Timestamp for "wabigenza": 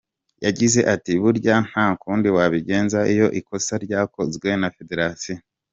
2.35-2.99